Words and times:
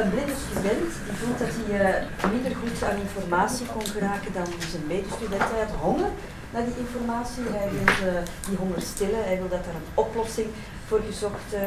een 0.00 0.10
blinde 0.10 0.36
student 0.46 0.90
die 1.06 1.16
voelt 1.20 1.38
dat 1.42 1.52
hij 1.56 1.70
uh, 1.80 2.30
minder 2.32 2.54
goed 2.60 2.78
aan 2.88 3.04
informatie 3.06 3.66
kon 3.74 3.86
geraken 3.94 4.32
dan 4.38 4.48
zijn 4.72 4.86
medestudent. 4.94 5.50
Hij 5.52 5.64
had 5.64 5.74
honger 5.88 6.12
naar 6.54 6.66
die 6.68 6.78
informatie, 6.84 7.46
hij 7.58 7.70
wil 7.76 7.90
uh, 8.08 8.20
die 8.48 8.58
honger 8.62 8.82
stillen, 8.92 9.22
hij 9.28 9.38
wil 9.40 9.52
dat 9.56 9.66
er 9.68 9.76
een 9.80 9.92
oplossing 10.04 10.48
voor 10.88 11.00
gezocht 11.10 11.48
uh, 11.52 11.60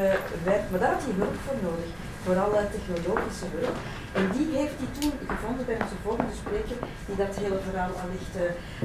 werd. 0.50 0.64
Maar 0.70 0.82
daar 0.84 0.94
had 0.96 1.06
hij 1.08 1.16
hulp 1.22 1.38
voor 1.46 1.60
nodig, 1.68 1.92
vooral 2.26 2.52
technologische 2.76 3.48
hulp. 3.56 3.78
En 4.20 4.26
die 4.36 4.48
heeft 4.60 4.78
hij 4.82 4.92
toen 5.00 5.16
gevonden 5.32 5.66
bij 5.70 5.80
onze 5.84 6.00
volgende 6.06 6.36
spreker, 6.44 6.78
die 7.08 7.18
dat 7.24 7.34
hele 7.44 7.60
verhaal 7.68 7.94
allicht 8.04 8.36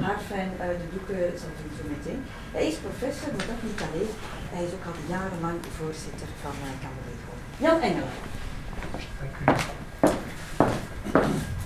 haarfijn 0.07 0.51
uit 0.67 0.79
de 0.83 0.89
doeken 0.95 1.21
zal 1.43 1.55
doen 1.59 1.73
zo 1.79 1.85
meteen. 1.95 2.21
Hij 2.57 2.67
is 2.71 2.77
professor, 2.87 3.31
maar 3.37 3.49
dat 3.53 3.63
niet 3.69 3.81
alleen. 3.87 4.13
Hij 4.55 4.63
is 4.67 4.73
ook 4.77 4.87
al 4.91 4.99
jarenlang 5.15 5.59
voorzitter 5.79 6.29
van 6.45 6.57
uh, 6.67 6.73
Kamerlego. 6.85 7.31
Jan 7.65 7.81
Engelen. 7.89 8.30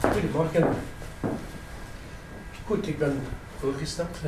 Goedemorgen. 0.00 0.68
Goed, 2.66 2.88
ik 2.88 2.98
ben 2.98 3.20
voorgesteld. 3.58 4.18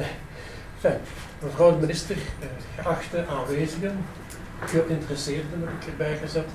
Mevrouw 1.43 1.71
de 1.71 1.77
minister, 1.77 2.17
eh, 2.17 2.49
geachte 2.77 3.25
aanwezigen, 3.27 4.05
geïnteresseerden 4.61 5.61
heb 5.61 5.69
ik 5.81 5.87
erbij 5.89 6.17
gezet, 6.17 6.49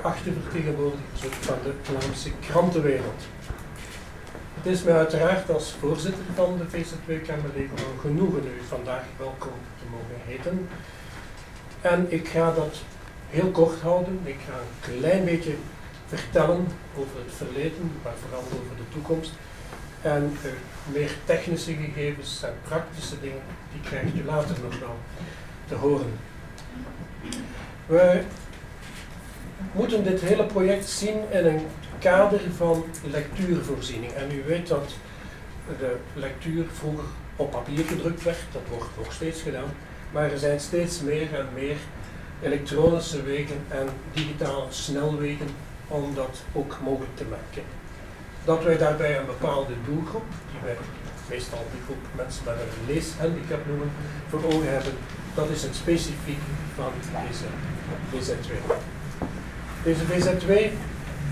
geachte 0.00 0.32
vertegenwoordigers 0.42 1.36
van 1.40 1.58
de 1.64 1.72
Vlaamse 1.82 2.30
krantenwereld. 2.40 3.22
Het 4.54 4.66
is 4.66 4.82
mij 4.82 4.94
uiteraard 4.94 5.50
als 5.50 5.76
voorzitter 5.80 6.24
van 6.34 6.58
de 6.58 6.64
VZ2 6.64 7.20
Kamerlego 7.20 7.74
een 7.74 8.00
genoegen 8.00 8.44
u 8.44 8.62
vandaag 8.68 9.04
welkom 9.18 9.52
te 9.78 9.84
mogen 9.90 10.20
heten. 10.26 10.68
En 11.80 12.06
ik 12.12 12.28
ga 12.28 12.52
dat 12.52 12.76
heel 13.30 13.50
kort 13.50 13.80
houden. 13.80 14.20
Ik 14.24 14.36
ga 14.46 14.52
een 14.52 14.98
klein 14.98 15.24
beetje 15.24 15.54
vertellen 16.08 16.66
over 16.96 17.18
het 17.24 17.34
verleden, 17.36 17.92
maar 18.02 18.12
vooral 18.22 18.40
over 18.42 18.76
de 18.76 18.88
toekomst. 18.92 19.32
En 20.02 20.36
meer 20.92 21.10
technische 21.24 21.72
gegevens 21.72 22.42
en 22.42 22.54
praktische 22.62 23.20
dingen, 23.20 23.42
die 23.72 23.80
krijgt 23.80 24.14
u 24.14 24.24
later 24.24 24.56
nog 24.62 24.78
wel 24.78 24.96
te 25.68 25.74
horen. 25.74 26.12
We 27.86 28.22
moeten 29.72 30.04
dit 30.04 30.20
hele 30.20 30.44
project 30.44 30.88
zien 30.88 31.16
in 31.30 31.46
een 31.46 31.66
kader 31.98 32.40
van 32.56 32.84
lectuurvoorziening. 33.10 34.12
En 34.12 34.32
u 34.32 34.42
weet 34.46 34.68
dat 34.68 34.92
de 35.78 35.96
lectuur 36.14 36.64
vroeger 36.72 37.04
op 37.36 37.50
papier 37.50 37.84
gedrukt 37.84 38.22
werd, 38.22 38.38
dat 38.52 38.62
wordt 38.68 38.96
nog 38.96 39.12
steeds 39.12 39.42
gedaan, 39.42 39.70
maar 40.12 40.32
er 40.32 40.38
zijn 40.38 40.60
steeds 40.60 41.00
meer 41.00 41.34
en 41.34 41.46
meer 41.54 41.76
elektronische 42.42 43.22
wegen 43.22 43.64
en 43.68 43.88
digitale 44.12 44.66
snelwegen 44.68 45.48
om 45.88 46.14
dat 46.14 46.42
ook 46.52 46.76
mogelijk 46.82 47.16
te 47.16 47.24
maken. 47.24 47.62
Dat 48.44 48.64
wij 48.64 48.78
daarbij 48.78 49.18
een 49.18 49.26
bepaalde 49.26 49.74
doelgroep, 49.84 50.28
die 50.50 50.60
wij 50.64 50.76
meestal 51.28 51.66
die 51.72 51.82
groep 51.84 52.04
mensen 52.16 52.44
met 52.44 52.54
een 52.54 52.86
leeshandicap 52.94 53.66
noemen, 53.66 53.90
voor 54.28 54.44
ogen 54.44 54.72
hebben, 54.72 54.92
dat 55.34 55.48
is 55.50 55.62
het 55.62 55.74
specifiek 55.74 56.42
van 56.74 56.92
deze 57.26 57.48
VZ2. 58.10 58.50
Deze 59.82 60.04
VZ2 60.04 60.72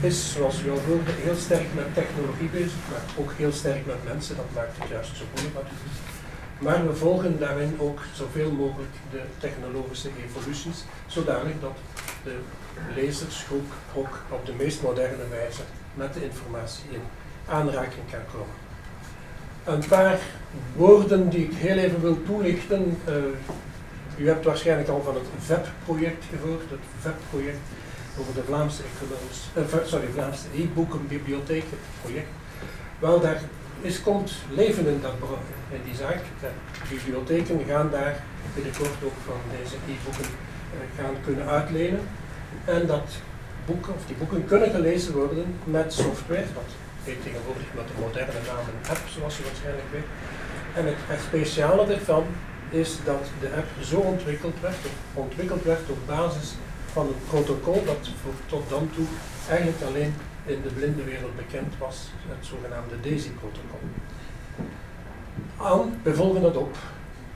is, 0.00 0.32
zoals 0.32 0.62
u 0.62 0.70
al 0.70 0.80
hoorde, 0.86 1.10
heel 1.10 1.36
sterk 1.36 1.74
met 1.74 1.94
technologie 1.94 2.48
bezig, 2.48 2.82
maar 2.90 3.24
ook 3.24 3.32
heel 3.36 3.52
sterk 3.52 3.86
met 3.86 4.04
mensen, 4.04 4.36
dat 4.36 4.50
maakt 4.54 4.78
het 4.78 4.88
juist 4.88 5.16
zo 5.16 5.24
moeilijk. 5.34 5.68
Maar 6.58 6.86
we 6.86 6.94
volgen 6.94 7.38
daarin 7.38 7.76
ook 7.78 8.00
zoveel 8.12 8.50
mogelijk 8.50 8.94
de 9.10 9.22
technologische 9.38 10.10
evoluties, 10.24 10.84
zodanig 11.06 11.54
dat 11.60 11.76
de 12.24 12.36
lezersgroep 12.94 13.72
ook 13.94 14.20
op 14.30 14.46
de 14.46 14.52
meest 14.52 14.82
moderne 14.82 15.28
wijze 15.30 15.62
met 15.94 16.14
de 16.14 16.24
informatie 16.24 16.84
in 16.90 17.02
aanraking 17.48 18.10
kan 18.10 18.20
komen. 18.32 18.54
Een 19.64 19.88
paar 19.88 20.18
woorden 20.76 21.28
die 21.28 21.44
ik 21.44 21.54
heel 21.54 21.76
even 21.76 22.00
wil 22.00 22.22
toelichten. 22.22 22.98
Uh, 23.08 23.14
u 24.16 24.28
hebt 24.28 24.44
waarschijnlijk 24.44 24.88
al 24.88 25.02
van 25.02 25.14
het 25.14 25.24
VEP-project 25.38 26.24
gehoord, 26.30 26.70
het 26.70 26.80
VEP-project 27.00 27.58
over 28.20 28.34
de 28.34 28.42
Vlaamse, 28.42 28.82
uh, 29.56 29.62
sorry, 29.84 30.06
Vlaamse 30.12 30.46
e-boekenbibliotheek, 30.54 31.62
het 31.62 32.02
project. 32.02 32.28
Wel, 32.98 33.20
daar 33.20 33.40
is, 33.80 34.02
komt 34.02 34.32
leven 34.50 34.86
in, 34.86 35.00
dat, 35.00 35.12
in 35.70 35.80
die 35.84 35.94
zaak. 35.94 36.20
De 36.40 36.48
bibliotheken 36.88 37.64
gaan 37.68 37.90
daar 37.90 38.22
binnenkort 38.54 39.04
ook 39.04 39.18
van 39.24 39.40
deze 39.58 39.74
e-boeken 39.74 40.24
gaan 40.96 41.14
kunnen 41.24 41.46
uitlenen. 41.46 42.00
En 42.64 42.86
dat 42.86 43.08
boeken, 43.66 43.94
of 43.94 44.06
die 44.06 44.16
boeken 44.16 44.44
kunnen 44.44 44.70
gelezen 44.70 45.12
worden 45.14 45.44
met 45.64 45.92
software, 45.92 46.44
dat 46.54 46.70
heet 47.04 47.22
tegenwoordig 47.22 47.66
met 47.74 47.88
de 47.88 48.00
moderne 48.00 48.40
naam 48.46 48.64
een 48.72 48.90
app, 48.90 49.02
zoals 49.14 49.36
je 49.36 49.42
waarschijnlijk 49.42 49.90
weet. 49.92 50.08
En 50.74 50.84
het, 50.86 51.20
speciale 51.20 51.94
ervan 51.94 52.24
is 52.70 52.98
dat 53.04 53.24
de 53.40 53.50
app 53.56 53.68
zo 53.82 53.96
ontwikkeld 53.96 54.60
werd, 54.60 54.76
ontwikkeld 55.14 55.62
werd 55.62 55.90
op 55.90 55.98
basis 56.06 56.54
van 56.92 57.06
een 57.06 57.22
protocol 57.28 57.84
dat 57.84 58.08
voor, 58.22 58.32
tot 58.46 58.68
dan 58.68 58.90
toe 58.94 59.06
eigenlijk 59.48 59.82
alleen 59.82 60.14
in 60.44 60.62
de 60.62 60.68
blinde 60.68 61.04
wereld 61.04 61.36
bekend 61.36 61.74
was, 61.78 61.96
het 62.28 62.46
zogenaamde 62.46 63.00
DAISY-protocol. 63.00 63.80
We 66.02 66.14
volgen 66.14 66.42
dat 66.42 66.56
op. 66.56 66.76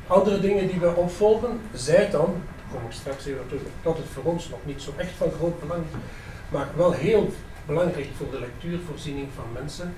Andere 0.07 0.41
dingen 0.41 0.67
die 0.69 0.81
we 0.81 0.95
opvolgen, 0.95 1.61
zij 1.75 2.11
dan, 2.11 2.43
kom 2.73 2.81
ik 2.87 2.93
straks 2.93 3.27
even 3.27 3.47
terug, 3.47 3.63
dat 3.83 3.97
het 3.97 4.07
voor 4.13 4.33
ons 4.33 4.49
nog 4.49 4.59
niet 4.65 4.83
zo 4.83 4.93
echt 4.97 5.13
van 5.17 5.31
groot 5.39 5.61
belang 5.61 5.83
is, 5.83 5.99
maar 6.49 6.69
wel 6.77 6.93
heel 6.93 7.33
belangrijk 7.67 8.09
voor 8.17 8.31
de 8.31 8.41
lectuurvoorziening 8.41 9.29
van 9.35 9.45
mensen, 9.53 9.95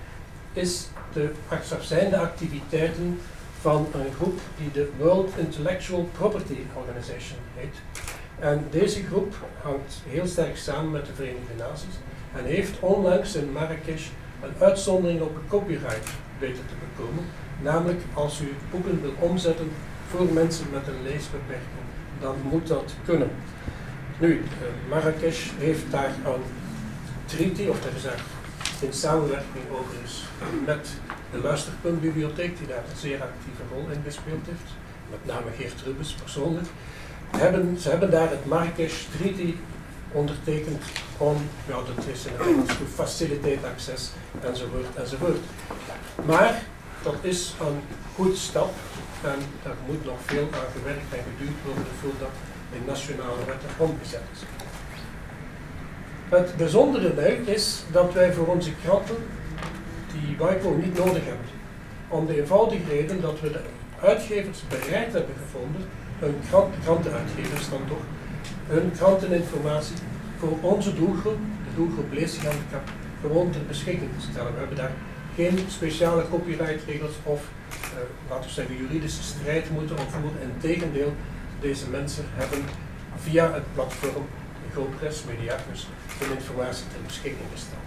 is 0.52 0.88
de, 1.12 1.32
zijn 1.80 2.10
de 2.10 2.18
activiteiten 2.18 3.20
van 3.60 3.86
een 3.94 4.12
groep 4.14 4.40
die 4.58 4.70
de 4.72 4.90
World 4.98 5.30
Intellectual 5.36 6.08
Property 6.12 6.56
Organization 6.74 7.38
heet. 7.54 7.74
En 8.38 8.66
deze 8.70 9.04
groep 9.04 9.34
hangt 9.62 9.94
heel 10.08 10.26
sterk 10.26 10.56
samen 10.56 10.90
met 10.90 11.06
de 11.06 11.14
Verenigde 11.14 11.54
Naties 11.58 11.96
en 12.36 12.44
heeft 12.44 12.80
onlangs 12.80 13.34
in 13.34 13.52
Marrakesh 13.52 14.06
een 14.42 14.54
uitzondering 14.58 15.20
op 15.20 15.34
een 15.34 15.48
copyright 15.48 16.10
weten 16.38 16.66
te 16.66 16.74
bekomen. 16.84 17.24
Namelijk 17.62 18.00
als 18.14 18.40
u 18.40 18.54
boeken 18.70 19.02
wil 19.02 19.14
omzetten 19.18 19.70
voor 20.10 20.32
mensen 20.32 20.66
met 20.72 20.86
een 20.86 21.02
leesbeperking, 21.02 21.81
dan 22.22 22.36
moet 22.50 22.66
dat 22.66 22.94
kunnen. 23.04 23.30
Nu, 24.18 24.42
eh, 24.60 24.90
Marrakesh 24.90 25.50
heeft 25.58 25.90
daar 25.90 26.10
een 26.24 26.42
treaty, 27.24 27.66
of 27.66 27.84
er 27.84 27.96
is 27.96 28.04
in 28.80 28.92
samenwerking 28.92 29.64
overigens 29.72 30.24
met 30.66 30.88
de 31.32 31.38
Luisterpuntbibliotheek, 31.38 32.58
die 32.58 32.66
daar 32.66 32.84
een 32.90 32.96
zeer 32.96 33.22
actieve 33.22 33.62
rol 33.72 33.86
in 33.90 34.02
gespeeld 34.04 34.46
heeft, 34.46 34.70
met 35.10 35.26
name 35.26 35.50
Geert 35.56 35.82
Rubens 35.84 36.12
persoonlijk, 36.12 36.66
hebben, 37.36 37.78
ze 37.78 37.88
hebben 37.88 38.10
daar 38.10 38.30
het 38.30 38.46
Marrakesh 38.46 39.04
Treaty 39.16 39.54
ondertekend 40.12 40.82
om, 41.16 41.36
ja 41.66 41.74
dat 41.74 42.06
is 42.06 42.26
in 42.26 42.32
het 42.32 42.46
Engels 42.46 42.66
to 42.66 42.84
facilitate 42.94 43.66
access 43.74 44.10
enzovoort 44.40 44.96
enzovoort. 44.96 45.40
Maar 46.26 46.62
dat 47.02 47.14
is 47.20 47.54
een 47.60 47.80
goed 48.14 48.36
stap 48.36 48.72
en 49.22 49.38
er 49.62 49.76
moet 49.86 50.04
nog 50.04 50.18
veel 50.24 50.48
aan 50.52 50.72
gewerkt 50.76 51.12
en 51.12 51.24
geduurd 51.30 51.58
worden 51.64 51.92
voordat 52.00 52.34
in 52.72 52.82
nationale 52.86 53.44
wetten 53.46 53.70
omgezet 53.76 54.22
is. 54.32 54.40
Het 56.28 56.56
bijzondere 56.56 57.12
nu 57.14 57.52
is 57.52 57.82
dat 57.90 58.12
wij 58.12 58.32
voor 58.32 58.46
onze 58.46 58.70
kranten 58.84 59.16
die 60.12 60.36
WIPO 60.36 60.70
niet 60.82 60.98
nodig 60.98 61.24
hebben. 61.24 61.46
Om 62.08 62.26
de 62.26 62.40
eenvoudige 62.40 62.88
reden 62.88 63.20
dat 63.20 63.40
we 63.40 63.50
de 63.50 63.60
uitgevers 64.00 64.62
bereid 64.68 65.12
hebben 65.12 65.34
gevonden, 65.42 65.82
hun 66.18 66.40
krant, 66.48 66.74
krantenuitgevers 66.84 67.70
dan 67.70 67.80
toch, 67.88 68.04
hun 68.66 68.92
kranteninformatie 68.96 69.96
voor 70.38 70.58
onze 70.60 70.94
doelgroep, 70.94 71.38
de 71.38 71.74
doelgroep 71.76 72.12
leeshandicap, 72.12 72.88
gewoon 73.20 73.50
ter 73.50 73.66
beschikking 73.66 74.10
te 74.18 74.26
stellen. 74.30 74.52
We 74.52 74.58
hebben 74.58 74.76
daar 74.76 74.92
geen 75.34 75.58
speciale 75.68 76.28
copyrightregels 76.28 77.12
of, 77.22 77.42
uh, 77.70 77.98
laten 78.30 78.44
we 78.44 78.54
zeggen, 78.54 78.76
juridische 78.76 79.22
strijd 79.22 79.70
moeten 79.70 79.98
opvoeren. 79.98 80.40
Integendeel, 80.54 81.12
deze 81.60 81.88
mensen 81.88 82.24
hebben 82.28 82.64
via 83.16 83.52
het 83.52 83.74
platform 83.74 84.26
GoPress 84.74 85.24
Mediacus 85.24 85.86
hun 86.18 86.36
informatie 86.36 86.84
ter 86.92 87.02
beschikking 87.06 87.48
gesteld. 87.52 87.80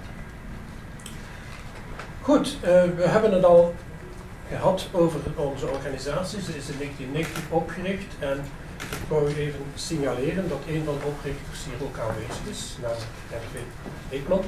Goed, 2.22 2.58
uh, 2.64 2.84
we 2.96 3.08
hebben 3.08 3.32
het 3.32 3.44
al 3.44 3.74
gehad 4.50 4.88
over 4.92 5.20
onze 5.36 5.68
organisatie. 5.68 6.42
Ze 6.42 6.58
is 6.58 6.70
in 6.70 6.78
1990 6.78 7.44
opgericht 7.50 8.14
en 8.20 8.38
ik 8.78 9.08
wou 9.08 9.28
even 9.28 9.66
signaleren 9.76 10.50
dat 10.50 10.60
een 10.68 10.84
van 10.86 10.98
de 11.00 11.06
oprichters 11.06 11.66
hier 11.66 11.88
ook 11.88 11.98
aanwezig 11.98 12.46
is, 12.50 12.76
namelijk 12.82 13.06
Hervé 13.30 13.64
Eekman. 14.10 14.44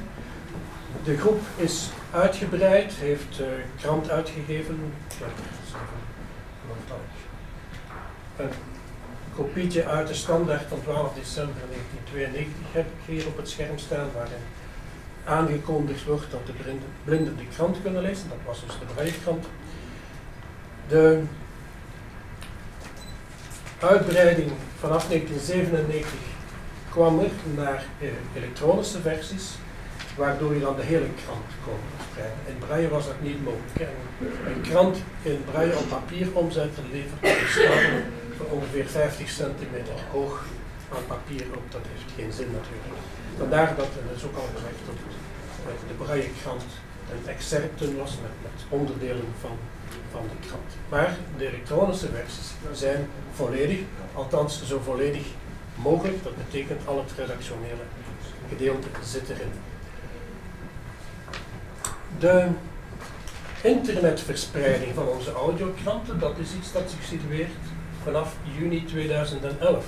De 1.04 1.18
groep 1.18 1.42
is 1.56 1.90
uitgebreid, 2.12 2.94
heeft 2.94 3.40
uh, 3.40 3.48
krant 3.82 4.10
uitgegeven. 4.10 4.94
Een 8.38 8.50
kopietje 9.36 9.86
uit 9.86 10.08
de 10.08 10.14
standaard 10.14 10.68
van 10.68 10.82
12 10.82 11.14
december 11.14 11.62
1992 11.70 12.74
heb 12.74 12.86
ik 12.86 13.14
hier 13.16 13.28
op 13.28 13.38
het 13.38 13.50
scherm 13.50 13.78
staan, 13.78 14.10
waarin 14.14 14.44
aangekondigd 15.26 16.06
wordt 16.06 16.32
dat 16.32 16.46
de 16.46 16.54
blinden, 17.04 17.38
de 17.38 17.48
krant 17.56 17.82
kunnen 17.82 18.02
lezen. 18.02 18.30
Dat 18.30 18.38
was 18.46 18.62
dus 18.66 18.80
de 18.80 18.94
Braillekrant. 18.94 19.46
De 20.88 21.22
uitbreiding 23.80 24.52
vanaf 24.80 25.08
1997 25.08 26.20
kwam 26.90 27.20
er 27.20 27.32
naar 27.56 27.84
eh, 28.00 28.08
elektronische 28.36 29.02
versies, 29.02 29.52
waardoor 30.18 30.54
je 30.54 30.60
dan 30.60 30.76
de 30.76 30.84
hele 30.84 31.10
krant 31.24 31.50
kon. 31.66 31.82
In 32.46 32.58
braille 32.66 32.90
was 32.90 33.06
dat 33.06 33.22
niet 33.22 33.44
mogelijk. 33.44 33.80
En 33.80 33.96
een 34.52 34.62
krant 34.62 34.98
in 35.22 35.44
braille 35.52 35.78
op 35.78 35.90
papier 35.90 36.28
omzetten 36.34 36.84
levert 36.92 37.42
een 37.42 37.48
schade 37.48 38.04
van 38.38 38.46
ongeveer 38.46 38.88
50 38.88 39.30
centimeter 39.30 39.94
hoog 40.12 40.46
aan 40.94 41.06
papier 41.08 41.46
op. 41.60 41.72
Dat 41.72 41.86
heeft 41.92 42.12
geen 42.18 42.32
zin 42.40 42.52
natuurlijk. 42.60 43.02
Vandaar 43.38 43.76
dat, 43.76 43.92
en 44.00 44.06
dat 44.08 44.18
is 44.18 44.24
ook 44.24 44.38
al 44.38 44.50
gezegd, 44.56 44.82
dat 44.88 45.00
de 45.88 46.04
braille 46.04 46.30
krant 46.42 46.70
een 47.12 47.30
excerpten 47.30 47.98
was 47.98 48.12
met, 48.24 48.36
met 48.46 48.60
onderdelen 48.70 49.30
van 49.42 49.58
van 50.12 50.22
de 50.22 50.48
krant. 50.48 50.72
Maar 50.90 51.18
de 51.38 51.48
elektronische 51.48 52.08
versies 52.08 52.52
zijn 52.72 53.08
volledig, 53.34 53.80
althans 54.14 54.66
zo 54.66 54.80
volledig 54.84 55.26
mogelijk. 55.76 56.24
Dat 56.24 56.38
betekent 56.38 56.88
al 56.88 56.98
het 56.98 57.12
redactionele 57.18 57.86
gedeelte 58.50 58.88
zit 59.04 59.30
erin. 59.30 59.52
De 62.20 62.48
internetverspreiding 63.64 64.94
van 64.94 65.08
onze 65.08 65.32
audiokranten, 65.32 66.20
dat 66.20 66.38
is 66.38 66.54
iets 66.54 66.72
dat 66.72 66.90
zich 66.90 67.04
situeert 67.04 67.52
vanaf 68.04 68.36
juni 68.58 68.86
2011. 68.86 69.86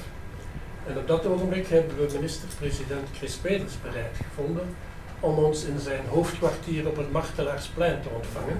En 0.87 0.97
op 0.97 1.07
dat 1.07 1.25
ogenblik 1.25 1.67
hebben 1.67 1.97
we 1.97 2.13
minister-president 2.13 3.07
Chris 3.13 3.35
Peters 3.35 3.81
bereid 3.81 4.15
gevonden 4.15 4.75
om 5.19 5.37
ons 5.37 5.63
in 5.63 5.79
zijn 5.79 6.05
hoofdkwartier 6.07 6.87
op 6.87 6.97
het 6.97 7.11
Martelaarsplein 7.11 8.01
te 8.01 8.09
ontvangen 8.09 8.57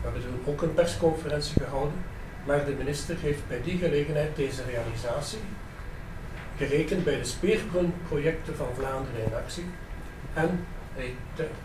we 0.00 0.08
hebben 0.08 0.22
toen 0.22 0.54
ook 0.54 0.62
een 0.62 0.74
persconferentie 0.74 1.62
gehouden, 1.62 1.98
maar 2.44 2.64
de 2.64 2.72
minister 2.72 3.16
heeft 3.20 3.48
bij 3.48 3.62
die 3.62 3.78
gelegenheid 3.78 4.36
deze 4.36 4.62
realisatie 4.70 5.38
gerekend 6.56 7.04
bij 7.04 7.16
de 7.16 7.24
speerpuntenprojecten 7.24 8.56
van 8.56 8.66
Vlaanderen 8.74 9.24
in 9.26 9.34
actie 9.34 9.64
en 10.34 10.66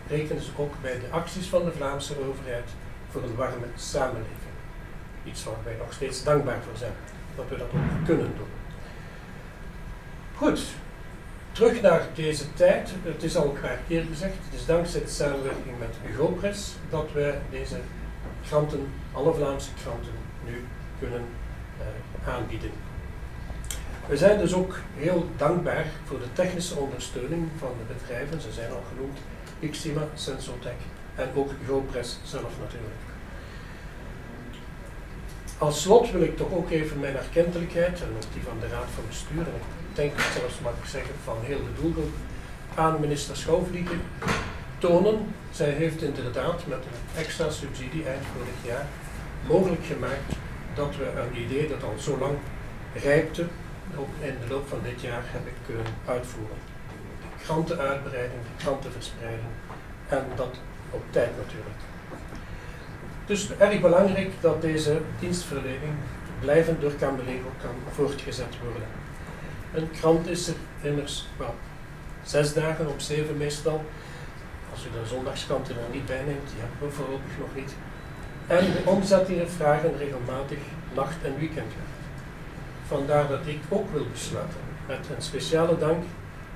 rekent 0.08 0.38
dus 0.38 0.50
ook 0.56 0.74
bij 0.82 0.98
de 0.98 1.10
acties 1.10 1.46
van 1.46 1.64
de 1.64 1.72
Vlaamse 1.72 2.14
overheid 2.28 2.68
voor 3.10 3.22
een 3.22 3.34
warme 3.34 3.66
samenleving. 3.76 4.54
Iets 5.24 5.44
waar 5.44 5.54
wij 5.64 5.76
nog 5.78 5.92
steeds 5.92 6.24
dankbaar 6.24 6.62
voor 6.62 6.76
zijn, 6.76 6.92
dat 7.36 7.44
we 7.48 7.56
dat 7.56 7.66
ook 7.66 8.04
kunnen 8.04 8.32
doen. 8.36 8.46
Goed, 10.36 10.60
terug 11.52 11.80
naar 11.80 12.06
deze 12.14 12.54
tijd. 12.54 12.90
Het 13.02 13.22
is 13.22 13.36
al 13.36 13.44
een 13.44 13.60
paar 13.60 13.78
keer 13.88 14.04
gezegd, 14.04 14.34
het 14.44 14.60
is 14.60 14.66
dankzij 14.66 15.00
de 15.00 15.08
samenwerking 15.08 15.78
met 15.78 15.96
GoPress 16.16 16.74
dat 16.90 17.12
wij 17.12 17.40
deze 17.50 17.76
kranten, 18.48 18.88
alle 19.12 19.34
Vlaamse 19.34 19.70
kranten, 19.82 20.12
nu 20.44 20.64
kunnen 20.98 21.24
uh, 21.80 22.28
aanbieden. 22.34 22.70
We 24.06 24.16
zijn 24.16 24.38
dus 24.38 24.54
ook 24.54 24.78
heel 24.96 25.28
dankbaar 25.36 25.86
voor 26.04 26.18
de 26.18 26.32
technische 26.32 26.76
ondersteuning 26.76 27.48
van 27.58 27.72
de 27.78 27.94
bedrijven, 27.94 28.40
ze 28.40 28.52
zijn 28.52 28.70
al 28.70 28.82
genoemd, 28.88 29.18
Xima, 29.72 30.02
Sensotech 30.14 30.82
en 31.14 31.28
ook 31.34 31.50
GoPress 31.68 32.18
zelf 32.24 32.52
natuurlijk. 32.60 33.00
Als 35.58 35.82
slot 35.82 36.10
wil 36.10 36.22
ik 36.22 36.36
toch 36.36 36.52
ook 36.52 36.70
even 36.70 37.00
mijn 37.00 37.16
erkentelijkheid 37.16 38.00
en 38.00 38.08
ook 38.14 38.32
die 38.32 38.42
van 38.42 38.60
de 38.60 38.68
Raad 38.68 38.88
van 38.94 39.04
Bestuur, 39.08 39.38
en 39.38 39.54
ik 39.56 39.96
denk 39.96 40.12
zelfs 40.38 40.60
mag 40.60 40.72
ik 40.82 40.88
zeggen 40.88 41.14
van 41.24 41.36
heel 41.42 41.58
de 41.58 41.82
doelgroep, 41.82 42.12
aan 42.74 43.00
minister 43.00 43.36
Schouwvliegen 43.36 44.00
tonen. 44.78 45.34
Zij 45.50 45.70
heeft 45.70 46.02
inderdaad 46.02 46.66
met 46.66 46.78
een 46.78 47.20
extra 47.22 47.50
subsidie 47.50 48.04
eind 48.04 48.24
vorig 48.36 48.74
jaar 48.74 48.86
mogelijk 49.46 49.84
gemaakt 49.84 50.32
dat 50.74 50.96
we 50.96 51.20
een 51.20 51.42
idee 51.42 51.68
dat 51.68 51.82
al 51.82 51.94
zo 51.98 52.18
lang 52.18 52.38
rijpte, 53.02 53.46
ook 53.98 54.08
in 54.20 54.34
de 54.40 54.54
loop 54.54 54.68
van 54.68 54.78
dit 54.82 55.00
jaar 55.00 55.22
hebben 55.24 55.52
kunnen 55.66 55.86
uitvoeren. 56.06 56.56
De 57.20 57.44
krantenuitbreiding, 57.44 58.40
de 58.42 58.64
krantenverspreiding 58.64 59.48
en 60.08 60.24
dat 60.36 60.56
op 60.90 61.02
tijd 61.10 61.30
natuurlijk. 61.36 61.80
Dus 63.26 63.56
erg 63.58 63.80
belangrijk 63.80 64.30
dat 64.40 64.62
deze 64.62 65.00
dienstverlening 65.20 65.94
blijvend 66.40 66.80
door 66.80 66.96
Cambelego 66.96 67.50
kan 67.60 67.74
voortgezet 67.92 68.54
worden. 68.62 68.88
Een 69.74 69.90
krant 69.90 70.28
is 70.28 70.48
er 70.48 70.54
immers 70.82 71.26
zes 72.22 72.52
dagen 72.52 72.88
op 72.88 73.00
zeven 73.00 73.36
meestal 73.36 73.84
als 74.72 74.84
u 74.84 74.88
de 74.90 75.08
zondagskanten 75.08 75.74
er 75.74 75.92
niet 75.92 76.06
bij 76.06 76.22
neemt, 76.26 76.48
die 76.48 76.60
hebben 76.60 76.88
we 76.88 76.94
voorlopig 76.94 77.38
nog 77.38 77.54
niet. 77.54 77.74
En 78.46 78.64
de 78.72 78.90
omzettingen 78.90 79.50
vragen 79.50 79.98
regelmatig 79.98 80.58
nacht- 80.94 81.24
en 81.24 81.38
weekendwerk. 81.38 82.03
Vandaar 82.86 83.28
dat 83.28 83.46
ik 83.46 83.60
ook 83.68 83.90
wil 83.92 84.06
besluiten 84.12 84.60
met 84.86 85.08
een 85.16 85.22
speciale 85.22 85.78
dank 85.78 86.04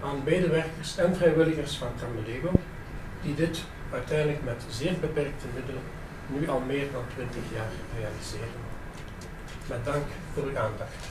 aan 0.02 0.22
medewerkers 0.24 0.96
en 0.96 1.16
vrijwilligers 1.16 1.76
van 1.76 1.88
Camelego, 2.00 2.50
die 3.22 3.34
dit 3.34 3.64
uiteindelijk 3.92 4.44
met 4.44 4.64
zeer 4.70 4.94
beperkte 5.00 5.46
middelen 5.54 5.82
nu 6.26 6.48
al 6.48 6.60
meer 6.60 6.86
dan 6.92 7.04
20 7.14 7.42
jaar 7.54 7.70
realiseren. 7.98 8.60
Met 9.66 9.84
dank 9.84 10.06
voor 10.34 10.42
uw 10.42 10.58
aandacht. 10.58 11.06